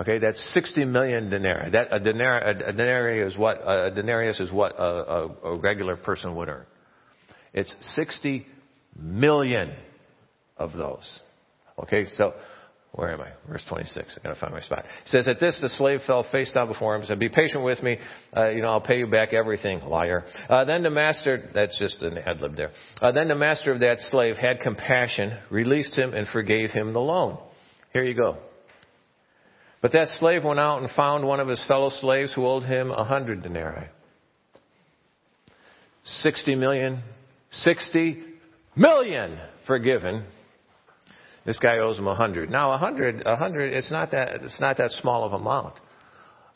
[0.00, 1.70] Okay, that's 60 million denarii.
[1.70, 6.34] That, a, denarii, a is what, a denarius is what a, a, a regular person
[6.36, 6.64] would earn.
[7.54, 8.46] It's 60
[8.98, 9.72] million
[10.56, 11.20] of those.
[11.78, 12.34] Okay, so
[12.92, 13.30] where am I?
[13.48, 14.18] Verse 26.
[14.18, 14.80] I gotta find my spot.
[14.80, 17.64] It says, At this the slave fell face down before him and said, Be patient
[17.64, 17.96] with me.
[18.36, 20.24] Uh, you know, I'll pay you back everything, liar.
[20.48, 22.70] Uh, then the master, that's just an ad lib there.
[23.00, 27.00] Uh, then the master of that slave had compassion, released him, and forgave him the
[27.00, 27.38] loan.
[27.94, 28.36] Here you go.
[29.80, 32.90] But that slave went out and found one of his fellow slaves who owed him
[32.90, 33.88] a hundred denarii.
[36.04, 37.02] 60 million
[37.52, 38.22] 60
[38.76, 40.24] million forgiven.
[41.44, 42.50] This guy owes him a hundred.
[42.50, 45.74] Now a hundred, a hundred, it's not that, it's not that small of amount.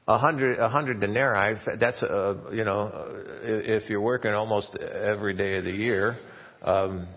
[0.09, 2.93] A hundred, a hundred denarii, that's, a, you know,
[3.43, 6.17] if you're working almost every day of the year,
[6.63, 7.09] um,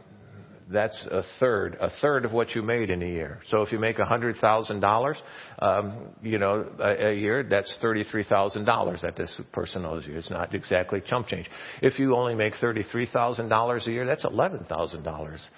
[0.72, 3.40] that's a third, a third of what you made in a year.
[3.50, 5.18] So if you make a hundred thousand dollars,
[5.60, 10.16] um, you know, a, a year, that's thirty-three thousand dollars that this person owes you.
[10.16, 11.50] It's not exactly chump change.
[11.82, 15.50] If you only make thirty-three thousand dollars a year, that's eleven thousand uh, dollars,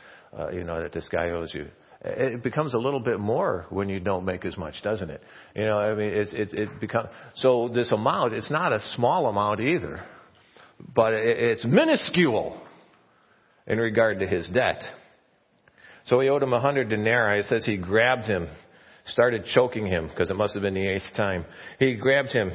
[0.54, 1.68] you know, that this guy owes you.
[2.04, 5.22] It becomes a little bit more when you don't make as much, doesn't it?
[5.56, 8.34] You know, I mean, it's it it becomes so this amount.
[8.34, 10.04] It's not a small amount either,
[10.96, 12.60] but it, it's minuscule
[13.68, 14.82] in regard to his debt.
[16.12, 17.40] So he owed him a hundred denarii.
[17.40, 18.50] It says he grabbed him,
[19.06, 21.46] started choking him, because it must have been the eighth time.
[21.80, 22.52] He grabbed him,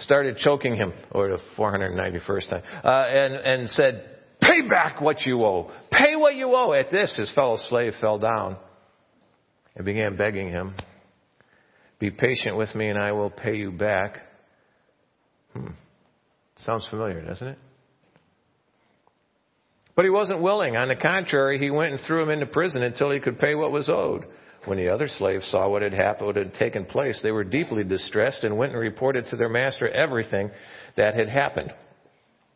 [0.00, 4.04] started choking him, or the 491st time, uh, and, and said,
[4.42, 5.70] Pay back what you owe.
[5.90, 6.74] Pay what you owe.
[6.74, 8.58] At this, his fellow slave fell down
[9.74, 10.74] and began begging him,
[11.98, 14.18] Be patient with me and I will pay you back.
[15.54, 15.68] Hmm.
[16.58, 17.58] Sounds familiar, doesn't it?
[19.96, 20.76] But he wasn't willing.
[20.76, 23.70] On the contrary, he went and threw him into prison until he could pay what
[23.72, 24.24] was owed.
[24.64, 27.84] When the other slaves saw what had happened, what had taken place, they were deeply
[27.84, 30.50] distressed and went and reported to their master everything
[30.96, 31.72] that had happened.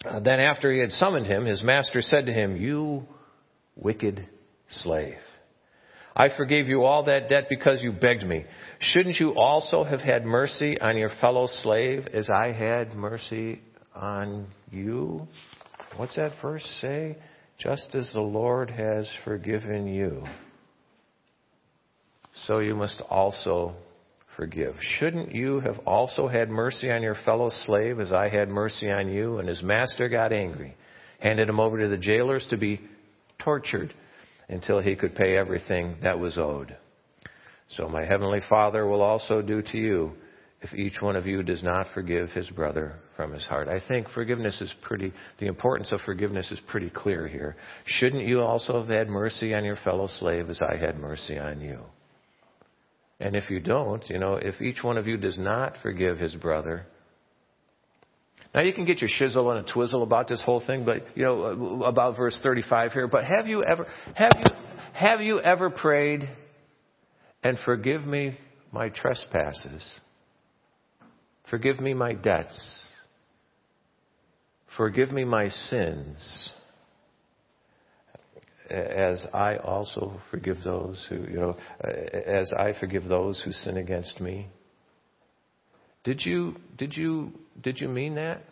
[0.04, 3.06] Uh, then after he had summoned him, his master said to him, You
[3.76, 4.26] wicked
[4.70, 5.18] slave.
[6.16, 8.44] I forgave you all that debt because you begged me.
[8.80, 13.60] Shouldn't you also have had mercy on your fellow slave as I had mercy
[13.94, 15.28] on you?
[15.98, 17.16] What's that verse say?
[17.58, 20.24] Just as the Lord has forgiven you,
[22.46, 23.74] so you must also
[24.36, 24.76] forgive.
[24.98, 29.08] Shouldn't you have also had mercy on your fellow slave as I had mercy on
[29.08, 29.38] you?
[29.38, 30.76] And his master got angry.
[31.18, 32.80] handed him over to the jailers to be
[33.40, 33.92] tortured
[34.48, 36.76] until he could pay everything that was owed.
[37.70, 40.12] So my heavenly Father will also do to you
[40.62, 43.66] if each one of you does not forgive his brother from his heart.
[43.66, 47.56] I think forgiveness is pretty, the importance of forgiveness is pretty clear here.
[47.84, 51.60] Shouldn't you also have had mercy on your fellow slave as I had mercy on
[51.60, 51.80] you?
[53.18, 56.32] And if you don't, you know, if each one of you does not forgive his
[56.36, 56.86] brother,
[58.54, 61.24] now you can get your shizzle and a twizzle about this whole thing, but you
[61.24, 63.08] know about verse 35 here.
[63.08, 64.54] But have you ever have you
[64.94, 66.28] have you ever prayed
[67.42, 68.38] and forgive me
[68.70, 69.84] my trespasses?
[71.50, 72.87] Forgive me my debts.
[74.78, 76.52] Forgive me my sins.
[78.70, 84.20] As I also forgive those who, you know, as I forgive those who sin against
[84.20, 84.46] me.
[86.04, 88.42] Did you, did you, did you mean that?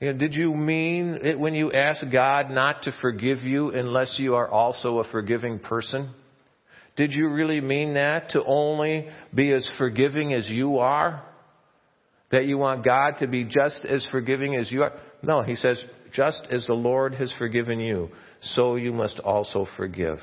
[0.00, 4.16] You know, did you mean it when you ask God not to forgive you unless
[4.18, 6.10] you are also a forgiving person?
[6.96, 11.22] Did you really mean that to only be as forgiving as you are?
[12.30, 14.92] That you want God to be just as forgiving as you are?
[15.22, 18.10] No, he says, just as the Lord has forgiven you,
[18.40, 20.18] so you must also forgive.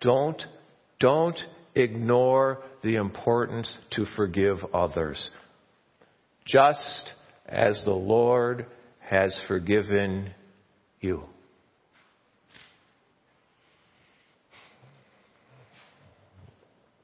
[0.00, 0.42] Don't,
[1.00, 1.38] don't
[1.74, 5.30] ignore the importance to forgive others.
[6.46, 7.12] Just
[7.46, 8.66] as the Lord
[9.00, 10.30] has forgiven
[11.00, 11.24] you.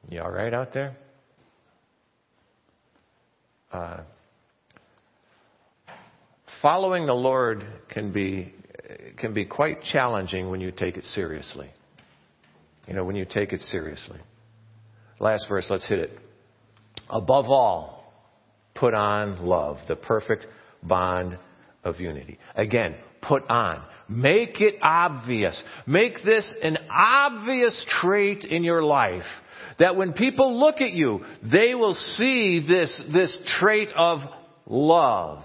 [0.09, 0.96] You all right out there?
[3.72, 4.00] Uh,
[6.62, 8.54] following the Lord can be
[9.18, 11.70] can be quite challenging when you take it seriously.
[12.86, 14.18] You know, when you take it seriously.
[15.20, 16.10] Last verse, let's hit it.
[17.08, 18.12] Above all,
[18.74, 20.46] put on love, the perfect
[20.82, 21.38] bond
[21.84, 22.38] of unity.
[22.54, 23.84] Again, put on.
[24.08, 25.60] Make it obvious.
[25.86, 29.22] Make this an obvious trait in your life
[29.78, 34.20] that when people look at you, they will see this, this trait of
[34.66, 35.44] love.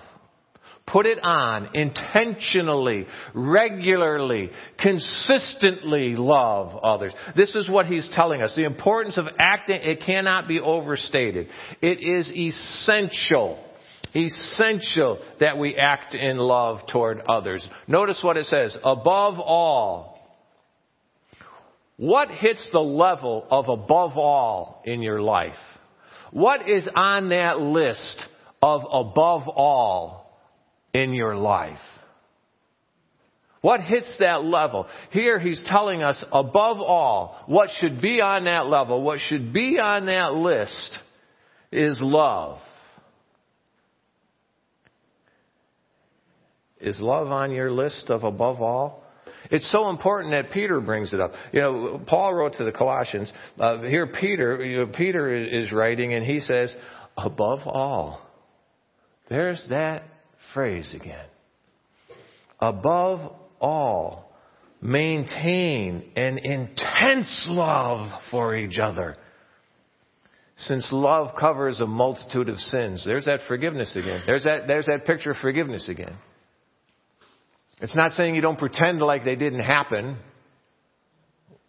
[0.87, 7.13] Put it on intentionally, regularly, consistently love others.
[7.35, 8.55] This is what he's telling us.
[8.55, 11.49] The importance of acting, it cannot be overstated.
[11.81, 13.61] It is essential,
[14.15, 17.67] essential that we act in love toward others.
[17.89, 18.77] Notice what it says.
[18.81, 20.17] Above all,
[21.97, 25.55] what hits the level of above all in your life?
[26.31, 28.25] What is on that list
[28.61, 30.26] of above all
[30.93, 31.77] in your life?
[33.61, 34.87] What hits that level?
[35.11, 39.79] Here he's telling us above all, what should be on that level, what should be
[39.79, 40.99] on that list
[41.71, 42.59] is love.
[46.79, 49.03] Is love on your list of above all?
[49.49, 51.31] It's so important that Peter brings it up.
[51.51, 53.31] You know, Paul wrote to the Colossians.
[53.59, 56.75] Uh, here, Peter, you know, Peter is writing, and he says,
[57.17, 58.21] "Above all."
[59.29, 60.03] There's that
[60.53, 61.25] phrase again.
[62.59, 64.31] Above all,
[64.81, 69.15] maintain an intense love for each other.
[70.57, 74.23] Since love covers a multitude of sins, there's that forgiveness again.
[74.25, 76.15] There's that, there's that picture of forgiveness again.
[77.79, 80.17] It's not saying you don't pretend like they didn't happen.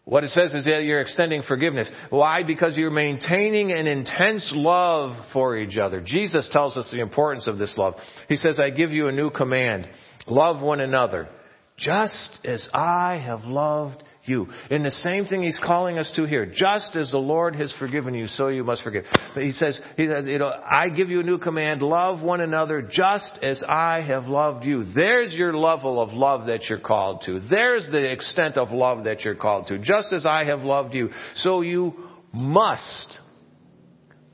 [0.09, 1.87] What it says is that you're extending forgiveness.
[2.09, 2.43] Why?
[2.43, 6.01] Because you're maintaining an intense love for each other.
[6.01, 7.93] Jesus tells us the importance of this love.
[8.27, 9.87] He says, I give you a new command.
[10.27, 11.29] Love one another.
[11.77, 14.49] Just as I have loved you.
[14.71, 16.47] And the same thing he's calling us to here.
[16.47, 19.05] Just as the Lord has forgiven you, so you must forgive.
[19.35, 21.83] He says, he says, you know, I give you a new command.
[21.83, 24.85] Love one another just as I have loved you.
[24.95, 27.41] There's your level of love that you're called to.
[27.49, 29.79] There's the extent of love that you're called to.
[29.79, 31.95] Just as I have loved you, so you
[32.33, 33.19] must,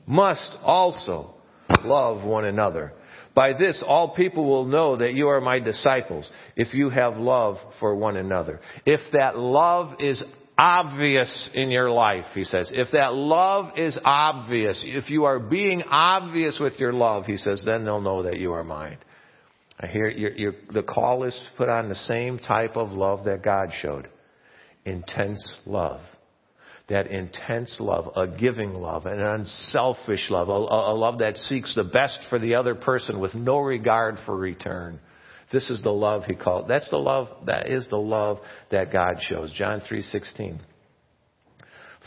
[0.05, 1.35] must also
[1.83, 2.93] love one another.
[3.35, 7.57] By this, all people will know that you are my disciples if you have love
[7.81, 8.61] for one another.
[8.85, 10.23] If that love is
[10.57, 12.71] obvious in your life, he says.
[12.73, 17.61] If that love is obvious, if you are being obvious with your love, he says,
[17.65, 18.97] then they'll know that you are mine.
[19.77, 23.43] I hear you're, you're, the call is put on the same type of love that
[23.43, 24.07] God showed.
[24.85, 25.99] Intense love
[26.87, 31.83] that intense love, a giving love, an unselfish love, a, a, love that seeks the
[31.83, 34.99] best for the other person with no regard for return.
[35.51, 36.67] This is the love he called.
[36.67, 38.37] That's the love, that is the love
[38.71, 39.51] that God shows.
[39.53, 40.59] John 3.16.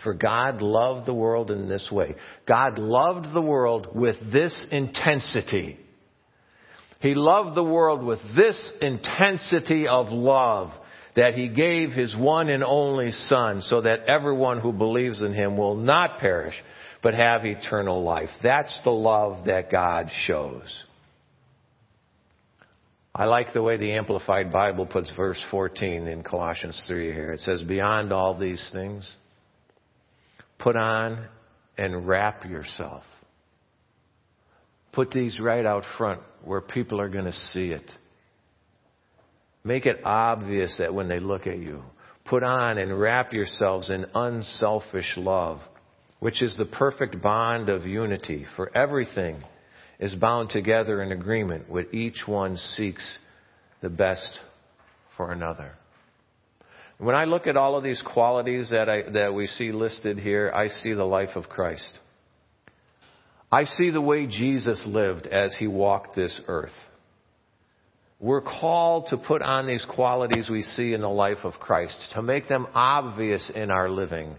[0.04, 2.14] For God loved the world in this way.
[2.46, 5.78] God loved the world with this intensity.
[7.00, 10.70] He loved the world with this intensity of love
[11.16, 15.56] that he gave his one and only son so that everyone who believes in him
[15.56, 16.54] will not perish
[17.02, 18.30] but have eternal life.
[18.42, 20.62] That's the love that God shows.
[23.14, 27.32] I like the way the Amplified Bible puts verse 14 in Colossians 3 here.
[27.32, 29.10] It says, Beyond all these things,
[30.58, 31.26] put on
[31.76, 33.02] and wrap yourself.
[34.92, 37.90] Put these right out front where people are going to see it.
[39.68, 41.82] Make it obvious that when they look at you,
[42.24, 45.60] put on and wrap yourselves in unselfish love,
[46.20, 49.42] which is the perfect bond of unity, for everything
[50.00, 53.18] is bound together in agreement with each one seeks
[53.82, 54.40] the best
[55.18, 55.72] for another.
[56.96, 60.50] When I look at all of these qualities that, I, that we see listed here,
[60.50, 61.98] I see the life of Christ.
[63.52, 66.72] I see the way Jesus lived as he walked this earth.
[68.20, 72.22] We're called to put on these qualities we see in the life of Christ, to
[72.22, 74.34] make them obvious in our living.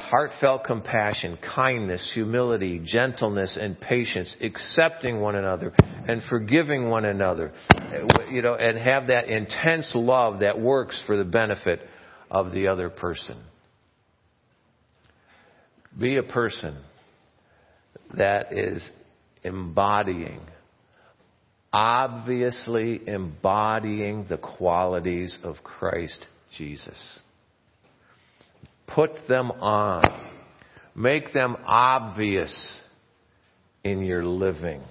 [0.00, 5.74] Heartfelt compassion, kindness, humility, gentleness, and patience, accepting one another
[6.08, 7.52] and forgiving one another,
[8.30, 11.80] you know, and have that intense love that works for the benefit
[12.30, 13.36] of the other person.
[15.98, 16.78] Be a person
[18.16, 18.88] that is
[19.42, 20.40] embodying
[21.78, 26.26] obviously embodying the qualities of Christ
[26.56, 27.20] Jesus.
[28.88, 30.02] Put them on.
[30.96, 32.80] Make them obvious
[33.84, 34.82] in your living.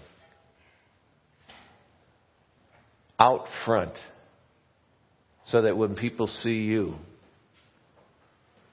[3.20, 3.92] Out front.
[5.48, 6.96] So that when people see you,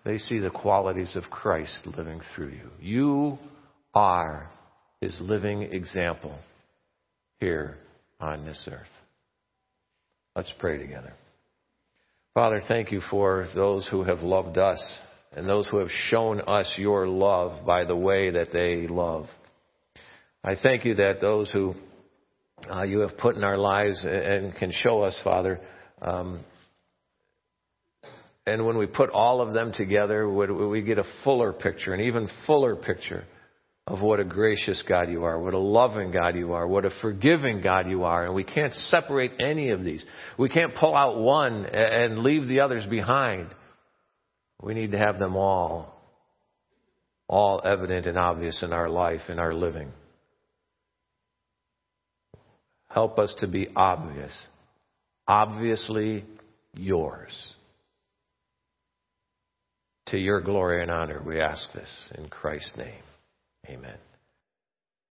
[0.04, 2.70] they see the qualities of Christ living through you.
[2.80, 3.38] You
[3.92, 4.50] are
[5.00, 6.38] his living example
[7.40, 7.78] here
[8.24, 8.86] on this earth.
[10.34, 11.12] Let's pray together.
[12.32, 14.82] Father, thank you for those who have loved us
[15.36, 19.26] and those who have shown us your love by the way that they love.
[20.42, 21.74] I thank you that those who
[22.68, 25.60] uh, you have put in our lives and can show us, Father,
[26.00, 26.40] um,
[28.46, 32.28] and when we put all of them together, we get a fuller picture, an even
[32.46, 33.24] fuller picture
[33.86, 36.90] of what a gracious God you are, what a loving God you are, what a
[37.02, 38.24] forgiving God you are.
[38.24, 40.02] And we can't separate any of these.
[40.38, 43.54] We can't pull out one and leave the others behind.
[44.62, 46.00] We need to have them all,
[47.28, 49.92] all evident and obvious in our life, in our living.
[52.88, 54.32] Help us to be obvious,
[55.28, 56.24] obviously
[56.74, 57.32] yours.
[60.06, 63.02] To your glory and honor, we ask this in Christ's name.
[63.68, 64.13] Amen.